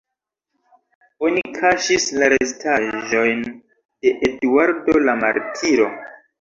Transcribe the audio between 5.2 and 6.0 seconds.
martiro.